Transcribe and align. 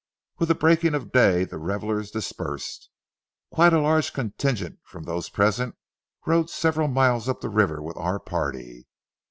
With 0.39 0.47
the 0.49 0.55
breaking 0.55 0.95
of 0.95 1.11
day 1.11 1.43
the 1.45 1.59
revelers 1.59 2.09
dispersed. 2.09 2.89
Quite 3.51 3.71
a 3.71 3.79
large 3.81 4.13
contingent 4.13 4.79
from 4.83 5.03
those 5.03 5.29
present 5.29 5.75
rode 6.25 6.49
several 6.49 6.87
miles 6.87 7.29
up 7.29 7.41
the 7.41 7.49
river 7.49 7.83
with 7.83 7.97
our 7.97 8.19
party. 8.19 8.87